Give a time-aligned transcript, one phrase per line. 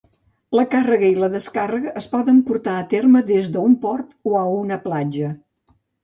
[0.59, 4.41] La càrrega i la descàrrega es poden portar a terme des d"un port o a
[4.55, 5.29] una platja.